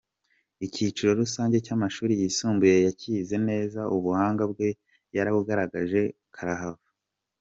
[0.65, 4.69] Icyiciro rusange cy’amashuri yisumbuye yacyize neza ubuhanga bwe
[5.15, 6.01] yarabugaragaje
[6.35, 6.85] karahava.